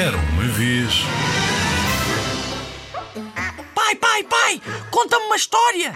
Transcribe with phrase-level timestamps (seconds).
[0.00, 1.02] Era uma vez.
[3.74, 5.94] Pai, pai, pai, conta-me uma história.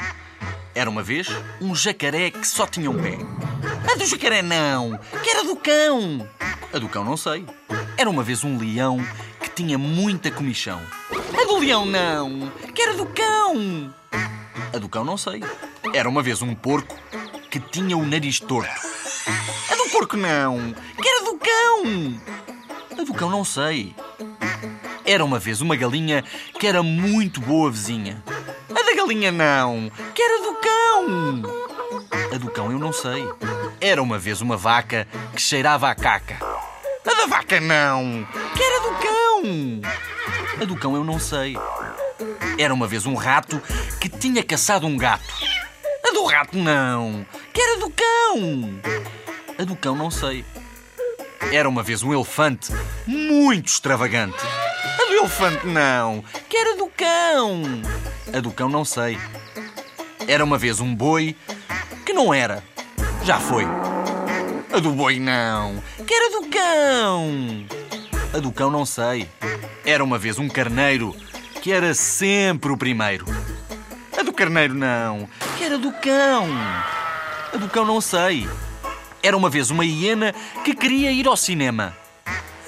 [0.75, 1.27] Era uma vez
[1.59, 3.17] um jacaré que só tinha um pé.
[3.91, 6.29] A do jacaré não, que era do cão.
[6.71, 7.46] A do cão não sei.
[7.96, 8.98] Era uma vez um leão
[9.41, 10.82] que tinha muita comichão.
[11.11, 13.95] A do leão não, que era do cão.
[14.71, 15.43] A do cão não sei.
[15.95, 16.95] Era uma vez um porco
[17.50, 18.71] que tinha o nariz torto.
[19.73, 22.34] A do porco não, que era do cão.
[22.97, 23.95] A do cão não sei.
[25.05, 26.23] Era uma vez uma galinha
[26.59, 28.23] que era muito boa vizinha.
[28.71, 31.43] A da galinha não, que era do cão.
[32.33, 33.29] A do cão eu não sei.
[33.80, 36.38] Era uma vez uma vaca que cheirava a caca.
[37.05, 39.80] A da vaca não, que era do cão.
[40.63, 41.57] A do cão eu não sei.
[42.57, 43.61] Era uma vez um rato
[44.01, 45.35] que tinha caçado um gato.
[46.07, 48.80] A do rato não, que era do cão.
[49.59, 50.45] A do cão não sei.
[51.53, 52.73] Era uma vez um elefante
[53.07, 54.39] muito extravagante.
[55.01, 57.63] A do elefante não, que era do cão.
[58.37, 59.18] A do cão não sei.
[60.27, 61.37] Era uma vez um boi
[62.05, 62.63] que não era.
[63.23, 63.65] Já foi.
[64.72, 67.66] A do boi não, que era do cão.
[68.33, 69.28] A do cão não sei.
[69.84, 71.15] Era uma vez um carneiro
[71.62, 73.27] que era sempre o primeiro.
[74.19, 76.49] A do carneiro não, que era do cão.
[77.53, 78.49] A do cão não sei.
[79.25, 81.97] Era uma vez uma hiena que queria ir ao cinema.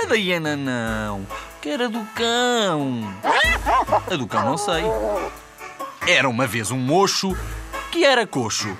[0.02, 1.26] A da hiena não,
[1.60, 3.14] que era do cão.
[4.10, 4.82] A do cão não sei.
[6.08, 7.36] Era uma vez um mocho
[7.92, 8.74] que era coxo.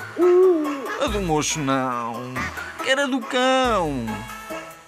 [1.04, 2.32] A do mocho não,
[2.82, 4.06] que era do cão.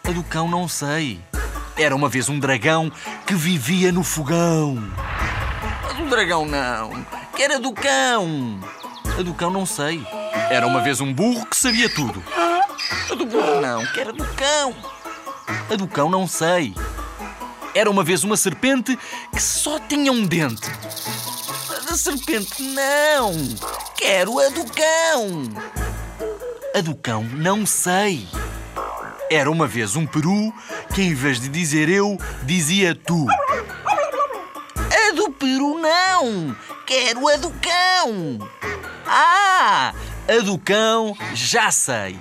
[0.05, 1.21] A do cão não sei.
[1.77, 2.91] Era uma vez um dragão
[3.27, 4.83] que vivia no fogão.
[5.91, 7.05] A do dragão não,
[7.37, 8.59] que era do cão.
[9.19, 10.03] A do cão não sei.
[10.49, 12.25] Era uma vez um burro que sabia tudo.
[13.11, 14.75] A do burro não, que era do cão.
[15.71, 16.75] A do cão não sei.
[17.75, 18.99] Era uma vez uma serpente
[19.33, 20.69] que só tinha um dente.
[21.71, 23.33] A da serpente não,
[23.97, 25.43] quero a do cão.
[26.75, 28.27] A do cão não sei.
[29.31, 30.53] Era uma vez um peru
[30.95, 33.27] que em vez de dizer eu, dizia tu.
[33.31, 36.57] A do peru não,
[36.87, 38.49] quero a do cão.
[39.07, 39.93] Ah,
[40.29, 42.19] a do cão já sei.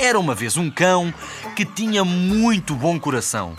[0.00, 1.12] Era uma vez um cão
[1.54, 3.54] que tinha muito bom coração.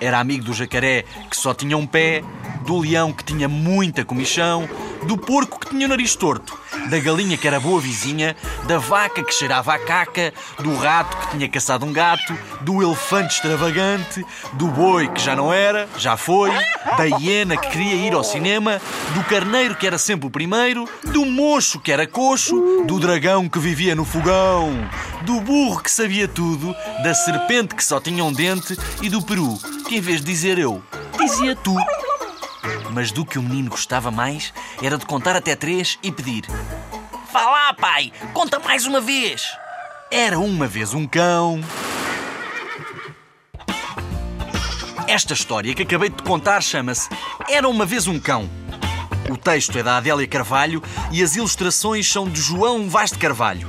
[0.00, 2.22] Era amigo do jacaré que só tinha um pé,
[2.66, 4.68] do leão que tinha muita comichão,
[5.06, 9.22] do porco que tinha o nariz torto, da galinha que era boa vizinha, da vaca
[9.22, 14.24] que cheirava a caca, do rato que tinha caçado um gato, do elefante extravagante,
[14.54, 16.50] do boi que já não era, já foi,
[16.96, 18.80] da hiena que queria ir ao cinema,
[19.14, 23.58] do carneiro que era sempre o primeiro, do mocho que era coxo, do dragão que
[23.58, 24.72] vivia no fogão,
[25.22, 29.58] do burro que sabia tudo, da serpente que só tinha um dente e do peru
[29.88, 30.82] que em vez de dizer eu,
[31.18, 31.74] dizia tu.
[32.92, 34.52] Mas do que o menino gostava mais
[34.82, 36.44] era de contar até três e pedir:
[37.32, 39.42] Vá lá, pai, conta mais uma vez.
[40.10, 41.60] Era uma vez um cão.
[45.06, 47.08] Esta história que acabei de contar chama-se
[47.48, 48.48] Era uma vez um cão.
[49.30, 50.82] O texto é da Adélia Carvalho
[51.12, 53.68] e as ilustrações são de João Vaz de Carvalho.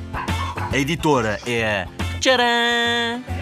[0.71, 3.38] A editora é a Tcharam!